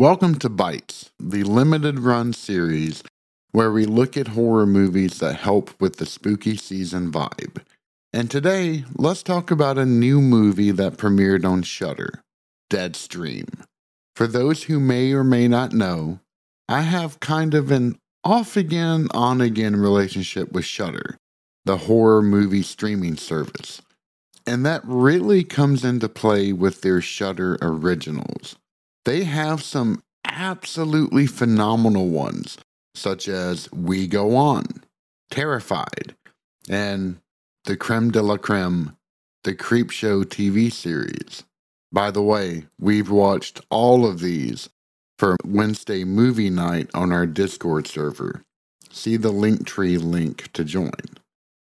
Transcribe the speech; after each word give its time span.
Welcome 0.00 0.36
to 0.36 0.48
Bites, 0.48 1.10
the 1.20 1.42
limited 1.44 1.98
run 1.98 2.32
series 2.32 3.02
where 3.52 3.70
we 3.70 3.84
look 3.84 4.16
at 4.16 4.28
horror 4.28 4.64
movies 4.64 5.18
that 5.18 5.34
help 5.34 5.78
with 5.78 5.96
the 5.96 6.06
spooky 6.06 6.56
season 6.56 7.12
vibe. 7.12 7.60
And 8.10 8.30
today, 8.30 8.86
let's 8.96 9.22
talk 9.22 9.50
about 9.50 9.76
a 9.76 9.84
new 9.84 10.22
movie 10.22 10.70
that 10.70 10.96
premiered 10.96 11.44
on 11.44 11.64
Shudder, 11.64 12.22
Deadstream. 12.70 13.66
For 14.16 14.26
those 14.26 14.62
who 14.62 14.80
may 14.80 15.12
or 15.12 15.22
may 15.22 15.46
not 15.46 15.74
know, 15.74 16.20
I 16.66 16.80
have 16.80 17.20
kind 17.20 17.52
of 17.52 17.70
an 17.70 17.98
off 18.24 18.56
again, 18.56 19.08
on 19.12 19.42
again 19.42 19.76
relationship 19.76 20.50
with 20.50 20.64
Shudder, 20.64 21.18
the 21.66 21.76
horror 21.76 22.22
movie 22.22 22.62
streaming 22.62 23.18
service. 23.18 23.82
And 24.46 24.64
that 24.64 24.80
really 24.82 25.44
comes 25.44 25.84
into 25.84 26.08
play 26.08 26.54
with 26.54 26.80
their 26.80 27.02
Shudder 27.02 27.58
originals. 27.60 28.56
They 29.04 29.24
have 29.24 29.62
some 29.62 30.02
absolutely 30.24 31.26
phenomenal 31.26 32.08
ones, 32.08 32.58
such 32.94 33.28
as 33.28 33.70
We 33.72 34.06
Go 34.06 34.36
On, 34.36 34.66
Terrified, 35.30 36.14
and 36.68 37.18
the 37.64 37.76
creme 37.76 38.10
de 38.10 38.22
la 38.22 38.36
creme, 38.36 38.96
the 39.44 39.54
Creepshow 39.54 40.24
TV 40.24 40.72
series. 40.72 41.44
By 41.92 42.10
the 42.10 42.22
way, 42.22 42.66
we've 42.78 43.10
watched 43.10 43.60
all 43.70 44.06
of 44.06 44.20
these 44.20 44.68
for 45.18 45.36
Wednesday 45.44 46.04
movie 46.04 46.50
night 46.50 46.88
on 46.94 47.12
our 47.12 47.26
Discord 47.26 47.86
server. 47.86 48.42
See 48.90 49.16
the 49.16 49.32
Linktree 49.32 50.02
link 50.02 50.52
to 50.52 50.64
join. 50.64 50.90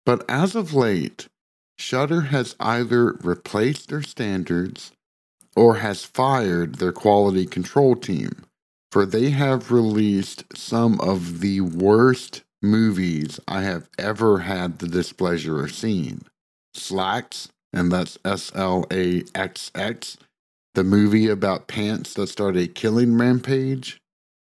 But 0.06 0.24
as 0.30 0.56
of 0.56 0.74
late, 0.74 1.28
Shudder 1.78 2.22
has 2.22 2.56
either 2.60 3.14
replaced 3.22 3.90
their 3.90 4.02
standards 4.02 4.92
or 5.58 5.78
has 5.78 6.06
fired 6.06 6.76
their 6.76 6.92
quality 6.92 7.46
control 7.48 7.96
team, 7.96 8.46
for 8.92 9.06
they 9.06 9.32
have 9.32 9.72
released 9.72 10.44
some 10.56 11.02
of 11.02 11.42
the 11.42 11.60
worst 11.62 12.44
movies 12.62 13.40
I 13.48 13.64
have 13.64 13.90
ever 13.98 14.40
had 14.40 14.78
the 14.80 14.88
displeasure 14.88 15.64
of 15.64 15.74
seeing. 15.74 16.22
Slaxx, 16.76 17.48
and 17.74 17.92
that's 17.92 18.20
S 18.24 18.52
L 18.54 18.86
A 18.92 19.24
X 19.34 19.72
X, 19.74 20.18
the 20.76 20.84
movie 20.84 21.28
about 21.28 21.68
pants 21.68 22.14
that 22.14 22.28
start 22.28 22.56
a 22.56 22.68
killing 22.68 23.18
rampage, 23.18 24.00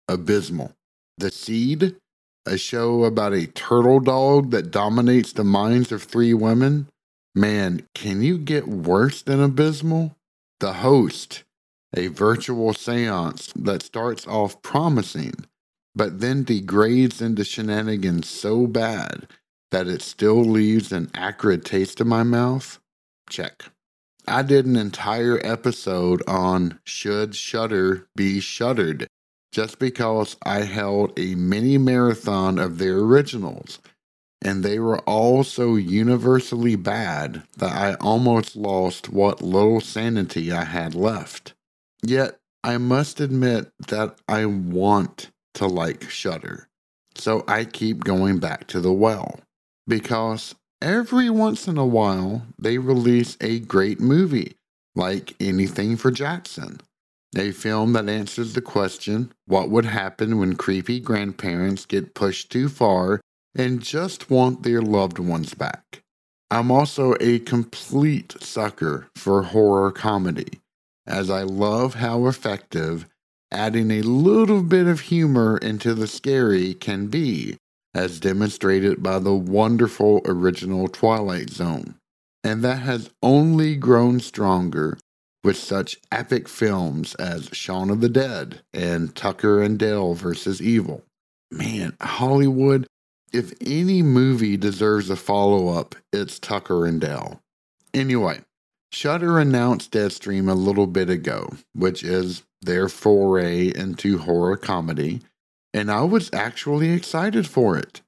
abysmal. 0.09 0.73
The 1.17 1.31
Seed, 1.31 1.97
a 2.45 2.59
show 2.59 3.05
about 3.05 3.33
a 3.33 3.47
turtle 3.47 4.01
dog 4.01 4.51
that 4.51 4.71
dominates 4.71 5.33
the 5.33 5.45
minds 5.45 5.91
of 5.93 6.03
three 6.03 6.35
women. 6.35 6.89
Man, 7.35 7.87
can 7.95 8.23
you 8.23 8.37
get 8.37 8.69
worse 8.69 9.23
than 9.23 9.43
abysmal? 9.43 10.15
The 10.61 10.75
Host, 10.75 11.45
a 11.95 12.09
virtual 12.09 12.73
seance 12.73 13.53
that 13.57 13.83
starts 13.83 14.27
off 14.27 14.63
promising, 14.63 15.35
but 15.95 16.21
then 16.21 16.45
degrades 16.45 17.21
into 17.21 17.45
shenanigans 17.45 18.29
so 18.29 18.67
bad 18.67 19.29
that 19.71 19.87
it 19.87 20.03
still 20.03 20.43
leaves 20.43 20.93
an 20.93 21.11
acrid 21.15 21.65
taste 21.65 22.01
in 22.01 22.09
my 22.09 22.23
mouth? 22.23 22.79
Check. 23.29 23.65
I 24.29 24.43
did 24.43 24.67
an 24.67 24.77
entire 24.77 25.41
episode 25.45 26.23
on 26.27 26.81
Should 26.85 27.35
Shudder 27.35 28.09
Be 28.17 28.41
Shuttered 28.41 29.07
just 29.53 29.79
because 29.79 30.37
I 30.43 30.63
held 30.63 31.19
a 31.19 31.35
mini 31.35 31.79
marathon 31.79 32.59
of 32.59 32.79
their 32.79 32.99
originals, 32.99 33.79
and 34.47 34.63
they 34.63 34.79
were 34.79 35.01
all 35.01 35.43
so 35.43 35.75
universally 35.75 36.77
bad 36.77 37.43
that 37.57 37.73
I 37.73 37.95
almost 37.95 38.55
lost 38.55 39.09
what 39.09 39.43
little 39.43 39.81
sanity 39.81 40.53
I 40.53 40.63
had 40.63 40.95
left. 40.95 41.55
Yet, 42.01 42.39
I 42.63 42.79
must 42.79 43.21
admit 43.21 43.73
that 43.89 44.21
I 44.29 44.47
want 44.47 45.33
to 45.55 45.67
like 45.67 46.09
Shudder, 46.09 46.69
so 47.17 47.43
I 47.49 47.65
keep 47.65 48.05
going 48.05 48.39
back 48.39 48.69
to 48.69 48.81
the 48.81 48.93
well 48.93 49.41
because 49.89 50.55
every 50.81 51.29
once 51.29 51.67
in 51.67 51.77
a 51.77 51.87
while 51.87 52.47
they 52.57 52.79
release 52.79 53.37
a 53.41 53.59
great 53.59 53.99
movie 53.99 54.55
like 54.95 55.35
Anything 55.41 55.97
for 55.97 56.13
Jackson, 56.13 56.79
a 57.37 57.51
film 57.51 57.95
that 57.95 58.09
answers 58.09 58.53
the 58.53 58.63
question 58.63 59.33
what 59.47 59.71
would 59.71 59.87
happen 59.87 60.39
when 60.39 60.55
creepy 60.55 61.01
grandparents 61.01 61.85
get 61.85 62.15
pushed 62.15 62.53
too 62.53 62.69
far 62.69 63.21
and 63.57 63.83
just 63.83 64.31
want 64.31 64.63
their 64.63 64.83
loved 64.83 65.19
ones 65.19 65.55
back. 65.55 66.03
I'm 66.51 66.71
also 66.71 67.17
a 67.21 67.41
complete 67.41 68.37
sucker 68.41 69.09
for 69.17 69.43
horror 69.43 69.91
comedy, 69.91 70.61
as 71.07 71.31
I 71.31 71.43
love 71.43 71.95
how 71.95 72.27
effective 72.27 73.07
adding 73.51 73.91
a 73.91 74.03
little 74.03 74.63
bit 74.63 74.87
of 74.87 75.01
humor 75.01 75.57
into 75.59 75.95
the 75.95 76.07
scary 76.07 76.75
can 76.75 77.07
be, 77.07 77.57
as 77.95 78.21
demonstrated 78.21 79.03
by 79.03 79.19
the 79.19 79.35
wonderful 79.35 80.21
original 80.25 80.89
Twilight 80.89 81.51
Zone. 81.51 81.97
And 82.45 82.63
that 82.63 82.81
has 82.81 83.11
only 83.23 83.77
grown 83.77 84.21
stronger 84.21 84.99
with 85.43 85.57
such 85.57 85.99
epic 86.13 86.49
films 86.49 87.15
as 87.17 87.49
Shaun 87.53 87.91
of 87.91 88.01
the 88.01 88.09
Dead 88.09 88.63
and 88.73 89.15
Tucker 89.15 89.63
and 89.63 89.79
Dale 89.79 90.15
versus 90.15 90.61
Evil. 90.61 91.03
Man, 91.51 91.97
Hollywood, 92.01 92.87
if 93.33 93.53
any 93.61 94.03
movie 94.03 94.57
deserves 94.57 95.11
a 95.11 95.17
follow 95.17 95.69
up, 95.69 95.95
it's 96.13 96.39
Tucker 96.39 96.87
and 96.87 97.01
Dale. 97.01 97.41
Anyway, 97.93 98.41
Shudder 98.91 99.39
announced 99.39 99.93
Deadstream 99.93 100.49
a 100.49 100.55
little 100.55 100.87
bit 100.87 101.11
ago, 101.11 101.51
which 101.75 102.03
is 102.03 102.43
their 102.63 102.89
foray 102.89 103.73
into 103.75 104.19
horror 104.19 104.57
comedy, 104.57 105.21
and 105.75 105.91
I 105.91 106.03
was 106.03 106.31
actually 106.33 106.91
excited 106.91 107.47
for 107.47 107.77
it. 107.77 108.01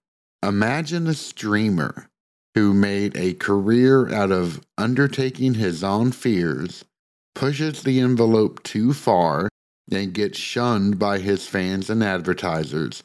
Imagine 0.42 1.06
a 1.06 1.14
streamer 1.14 2.08
who 2.54 2.72
made 2.72 3.16
a 3.16 3.34
career 3.34 4.12
out 4.12 4.32
of 4.32 4.60
undertaking 4.76 5.54
his 5.54 5.84
own 5.84 6.12
fears, 6.12 6.84
pushes 7.34 7.82
the 7.82 8.00
envelope 8.00 8.62
too 8.62 8.92
far, 8.92 9.48
and 9.90 10.12
gets 10.12 10.38
shunned 10.38 10.98
by 10.98 11.18
his 11.18 11.46
fans 11.46 11.90
and 11.90 12.02
advertisers, 12.02 13.02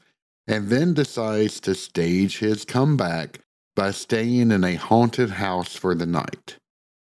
and 0.47 0.69
then 0.69 0.93
decides 0.93 1.59
to 1.61 1.75
stage 1.75 2.39
his 2.39 2.65
comeback 2.65 3.39
by 3.75 3.91
staying 3.91 4.51
in 4.51 4.63
a 4.63 4.75
haunted 4.75 5.31
house 5.31 5.75
for 5.75 5.95
the 5.95 6.05
night. 6.05 6.57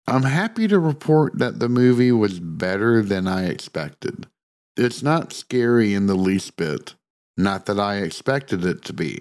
I'm 0.06 0.25
happy 0.25 0.69
to 0.69 0.79
report 0.79 1.39
that 1.39 1.59
the 1.59 1.69
movie 1.69 2.12
was 2.12 2.41
better 2.41 3.03
than 3.03 3.27
I 3.29 3.47
expected. 3.47 4.27
It's 4.77 5.03
not 5.03 5.33
scary 5.33 5.94
in 5.94 6.06
the 6.06 6.15
least 6.15 6.56
bit, 6.56 6.94
Not 7.37 7.67
that 7.67 7.81
I 7.81 7.97
expected 7.97 8.65
it 8.65 8.85
to 8.85 8.93
be, 8.93 9.19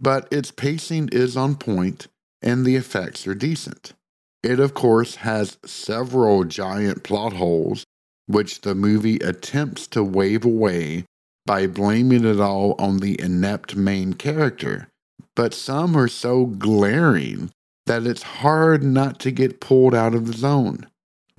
but 0.00 0.28
its 0.30 0.50
pacing 0.50 1.08
is 1.12 1.36
on 1.36 1.56
point 1.56 2.08
and 2.42 2.64
the 2.64 2.76
effects 2.76 3.26
are 3.26 3.34
decent. 3.34 3.94
It, 4.42 4.60
of 4.60 4.74
course, 4.74 5.16
has 5.16 5.58
several 5.64 6.44
giant 6.44 7.02
plot 7.02 7.32
holes, 7.34 7.84
which 8.26 8.60
the 8.60 8.74
movie 8.74 9.16
attempts 9.16 9.86
to 9.88 10.04
wave 10.04 10.44
away 10.44 11.04
by 11.48 11.66
blaming 11.66 12.26
it 12.26 12.38
all 12.38 12.74
on 12.78 12.98
the 12.98 13.18
inept 13.18 13.74
main 13.74 14.12
character. 14.12 14.86
But 15.34 15.54
some 15.54 15.96
are 15.96 16.06
so 16.06 16.44
glaring 16.44 17.50
that 17.86 18.06
it's 18.06 18.22
hard 18.22 18.82
not 18.82 19.18
to 19.20 19.30
get 19.30 19.58
pulled 19.58 19.94
out 19.94 20.14
of 20.14 20.26
the 20.26 20.34
zone. 20.34 20.86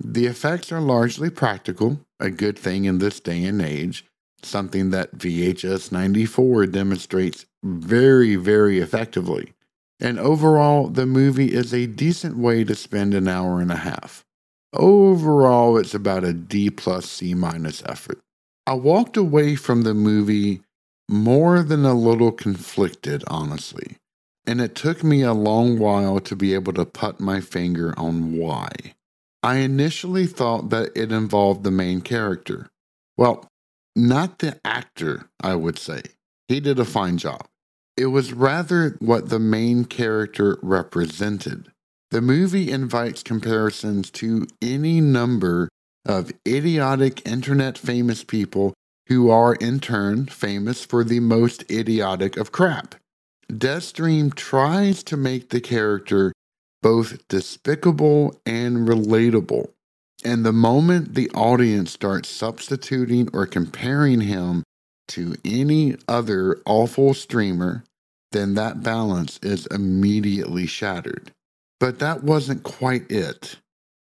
The 0.02 0.26
effects 0.26 0.72
are 0.72 0.80
largely 0.80 1.30
practical, 1.30 2.00
a 2.18 2.28
good 2.28 2.58
thing 2.58 2.86
in 2.86 2.98
this 2.98 3.20
day 3.20 3.44
and 3.44 3.62
age, 3.62 4.04
something 4.42 4.90
that 4.90 5.16
VHS 5.16 5.92
94 5.92 6.66
demonstrates 6.66 7.46
very, 7.62 8.34
very 8.34 8.80
effectively. 8.80 9.52
And 10.00 10.18
overall, 10.18 10.88
the 10.88 11.06
movie 11.06 11.52
is 11.52 11.72
a 11.72 11.86
decent 11.86 12.36
way 12.36 12.64
to 12.64 12.74
spend 12.74 13.14
an 13.14 13.28
hour 13.28 13.60
and 13.60 13.70
a 13.70 13.76
half. 13.76 14.24
Overall, 14.72 15.78
it's 15.78 15.94
about 15.94 16.24
a 16.24 16.32
D 16.32 16.68
plus 16.68 17.08
C 17.08 17.32
minus 17.34 17.80
effort. 17.86 18.18
I 18.66 18.74
walked 18.74 19.16
away 19.16 19.56
from 19.56 19.82
the 19.82 19.94
movie 19.94 20.62
more 21.08 21.62
than 21.62 21.84
a 21.84 21.94
little 21.94 22.32
conflicted, 22.32 23.24
honestly. 23.26 23.96
And 24.46 24.60
it 24.60 24.74
took 24.74 25.02
me 25.02 25.22
a 25.22 25.32
long 25.32 25.78
while 25.78 26.20
to 26.20 26.36
be 26.36 26.54
able 26.54 26.72
to 26.74 26.84
put 26.84 27.20
my 27.20 27.40
finger 27.40 27.92
on 27.98 28.36
why. 28.36 28.70
I 29.42 29.56
initially 29.56 30.26
thought 30.26 30.70
that 30.70 30.90
it 30.94 31.12
involved 31.12 31.64
the 31.64 31.70
main 31.70 32.00
character. 32.00 32.68
Well, 33.16 33.46
not 33.96 34.38
the 34.38 34.60
actor, 34.64 35.28
I 35.40 35.54
would 35.56 35.78
say. 35.78 36.02
He 36.48 36.60
did 36.60 36.78
a 36.78 36.84
fine 36.84 37.18
job. 37.18 37.46
It 37.96 38.06
was 38.06 38.32
rather 38.32 38.96
what 39.00 39.28
the 39.28 39.38
main 39.38 39.84
character 39.84 40.58
represented. 40.62 41.70
The 42.10 42.20
movie 42.20 42.70
invites 42.70 43.22
comparisons 43.22 44.10
to 44.12 44.46
any 44.60 45.00
number 45.00 45.68
of 46.06 46.32
idiotic 46.46 47.26
internet 47.26 47.76
famous 47.76 48.24
people 48.24 48.74
who 49.08 49.30
are 49.30 49.54
in 49.56 49.80
turn 49.80 50.26
famous 50.26 50.84
for 50.84 51.02
the 51.04 51.20
most 51.20 51.68
idiotic 51.70 52.36
of 52.36 52.52
crap. 52.52 52.94
Deadstream 53.50 54.32
tries 54.34 55.02
to 55.02 55.16
make 55.16 55.50
the 55.50 55.60
character 55.60 56.32
both 56.82 57.26
despicable 57.28 58.40
and 58.46 58.88
relatable. 58.88 59.70
And 60.24 60.44
the 60.44 60.52
moment 60.52 61.14
the 61.14 61.30
audience 61.30 61.92
starts 61.92 62.28
substituting 62.28 63.28
or 63.32 63.46
comparing 63.46 64.20
him 64.20 64.62
to 65.08 65.34
any 65.44 65.96
other 66.06 66.58
awful 66.66 67.14
streamer, 67.14 67.84
then 68.32 68.54
that 68.54 68.82
balance 68.82 69.40
is 69.42 69.66
immediately 69.66 70.66
shattered. 70.66 71.32
But 71.80 71.98
that 71.98 72.22
wasn't 72.22 72.62
quite 72.62 73.10
it. 73.10 73.56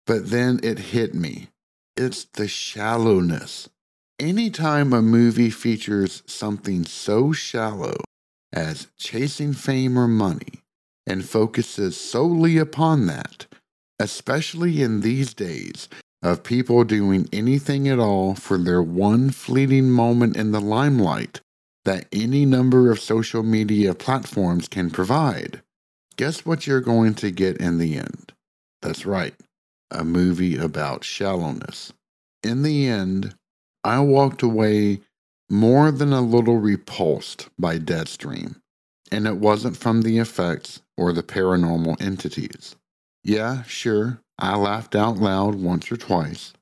But 0.06 0.30
then 0.30 0.60
it 0.62 0.78
hit 0.78 1.14
me. 1.14 1.48
It's 2.00 2.26
the 2.34 2.46
shallowness. 2.46 3.68
Anytime 4.20 4.92
a 4.92 5.02
movie 5.02 5.50
features 5.50 6.22
something 6.26 6.84
so 6.84 7.32
shallow 7.32 7.96
as 8.52 8.86
chasing 8.96 9.52
fame 9.52 9.98
or 9.98 10.06
money 10.06 10.60
and 11.08 11.28
focuses 11.28 11.96
solely 11.96 12.56
upon 12.56 13.06
that, 13.06 13.46
especially 13.98 14.80
in 14.80 15.00
these 15.00 15.34
days 15.34 15.88
of 16.22 16.44
people 16.44 16.84
doing 16.84 17.28
anything 17.32 17.88
at 17.88 17.98
all 17.98 18.36
for 18.36 18.58
their 18.58 18.80
one 18.80 19.30
fleeting 19.30 19.90
moment 19.90 20.36
in 20.36 20.52
the 20.52 20.60
limelight 20.60 21.40
that 21.84 22.06
any 22.12 22.46
number 22.46 22.92
of 22.92 23.00
social 23.00 23.42
media 23.42 23.92
platforms 23.92 24.68
can 24.68 24.88
provide, 24.88 25.62
guess 26.14 26.46
what 26.46 26.64
you're 26.64 26.80
going 26.80 27.14
to 27.14 27.32
get 27.32 27.56
in 27.56 27.78
the 27.78 27.96
end? 27.96 28.32
That's 28.82 29.04
right, 29.04 29.34
a 29.90 30.04
movie 30.04 30.56
about 30.56 31.04
shallowness. 31.04 31.92
In 32.42 32.62
the 32.62 32.88
end, 32.88 33.34
I 33.84 34.00
walked 34.00 34.42
away 34.42 35.00
more 35.50 35.90
than 35.90 36.12
a 36.12 36.20
little 36.20 36.58
repulsed 36.58 37.48
by 37.58 37.78
Deadstream, 37.78 38.56
and 39.10 39.26
it 39.26 39.36
wasn't 39.36 39.76
from 39.76 40.02
the 40.02 40.18
effects 40.18 40.82
or 40.96 41.12
the 41.12 41.22
paranormal 41.22 42.00
entities. 42.00 42.76
Yeah, 43.24 43.62
sure, 43.62 44.20
I 44.38 44.56
laughed 44.56 44.94
out 44.94 45.16
loud 45.16 45.54
once 45.56 45.90
or 45.90 45.96
twice. 45.96 46.52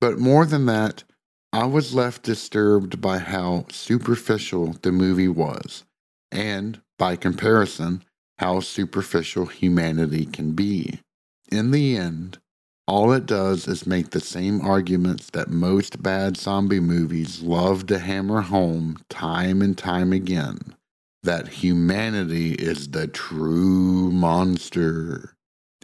But 0.00 0.18
more 0.18 0.46
than 0.46 0.66
that, 0.66 1.04
I 1.52 1.64
was 1.64 1.94
left 1.94 2.22
disturbed 2.22 3.00
by 3.00 3.18
how 3.18 3.66
superficial 3.70 4.76
the 4.82 4.92
movie 4.92 5.28
was, 5.28 5.84
and, 6.30 6.80
by 6.98 7.16
comparison, 7.16 8.04
how 8.38 8.60
superficial 8.60 9.46
humanity 9.46 10.26
can 10.26 10.52
be. 10.52 11.00
In 11.50 11.70
the 11.70 11.96
end, 11.96 12.38
all 12.86 13.12
it 13.12 13.26
does 13.26 13.66
is 13.68 13.86
make 13.86 14.10
the 14.10 14.20
same 14.20 14.60
arguments 14.60 15.30
that 15.30 15.48
most 15.48 16.02
bad 16.02 16.36
zombie 16.36 16.80
movies 16.80 17.42
love 17.42 17.86
to 17.86 17.98
hammer 17.98 18.42
home 18.42 18.98
time 19.08 19.62
and 19.62 19.76
time 19.76 20.12
again 20.12 20.76
that 21.26 21.48
humanity 21.48 22.52
is 22.52 22.88
the 22.88 23.06
true 23.08 24.10
monster. 24.12 25.34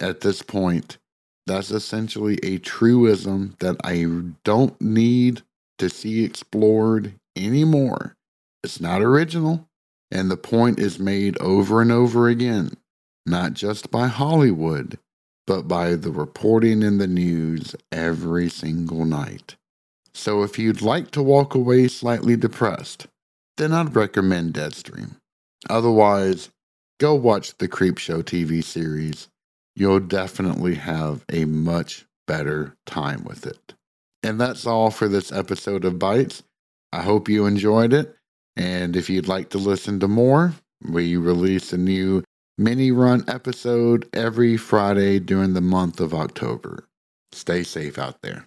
At 0.01 0.21
this 0.21 0.41
point, 0.41 0.99
that's 1.47 1.71
essentially 1.71 2.39
a 2.43 2.59
truism 2.59 3.57
that 3.59 3.77
I 3.85 4.07
don't 4.45 4.81
need 4.81 5.43
to 5.79 5.91
see 5.91 6.25
explored 6.25 7.15
anymore. 7.37 8.15
It's 8.63 8.81
not 8.81 9.03
original, 9.03 9.69
and 10.13 10.31
the 10.31 10.37
point 10.37 10.79
is 10.79 11.01
made 11.01 11.37
over 11.41 11.83
and 11.83 11.91
over 11.91 12.29
again, 12.29 12.75
not 13.27 13.55
just 13.55 13.91
by 13.91 14.07
Hollywood, 14.07 14.99
but 15.47 15.69
by 15.69 15.95
the 15.95 16.11
reporting 16.11 16.83
in 16.83 16.99
the 16.99 17.07
news 17.07 17.75
every 17.91 18.49
single 18.49 19.05
night. 19.05 19.57
So 20.15 20.43
if 20.43 20.59
you'd 20.59 20.83
like 20.83 21.11
to 21.13 21.23
walk 21.23 21.55
away 21.55 21.89
slightly 21.89 22.37
depressed, 22.37 23.07
then 23.57 23.73
I'd 23.73 23.97
recommend 23.97 24.55
Deadstream. 24.55 25.17
Otherwise, 25.71 26.51
go 27.01 27.15
watch 27.15 27.57
the 27.59 27.69
Creepshow 27.69 28.23
TV 28.23 28.63
series 28.63 29.29
you'll 29.75 30.01
definitely 30.01 30.75
have 30.75 31.25
a 31.33 31.45
much 31.45 32.05
better 32.27 32.75
time 32.87 33.25
with 33.25 33.47
it. 33.47 33.75
And 34.23 34.41
that's 34.41 34.67
all 34.67 34.91
for 34.91 35.09
this 35.09 35.33
episode 35.33 35.85
of 35.85 35.99
Bites. 35.99 36.43
I 36.93 37.03
hope 37.03 37.29
you 37.29 37.47
enjoyed 37.47 37.93
it. 37.93 38.15
And 38.57 38.97
if 38.97 39.09
you'd 39.09 39.29
like 39.29 39.51
to 39.51 39.59
listen 39.59 39.99
to 40.01 40.09
more, 40.09 40.55
we 40.87 41.17
release 41.17 41.73
a 41.73 41.79
new 41.79 42.23
mini 42.63 42.93
run 42.93 43.25
episode 43.27 44.09
every 44.13 44.57
Friday 44.57 45.19
during 45.19 45.55
the 45.55 45.61
month 45.61 46.01
of 46.01 46.15
October. 46.15 46.87
Stay 47.33 47.63
safe 47.65 47.99
out 47.99 48.23
there. 48.23 48.47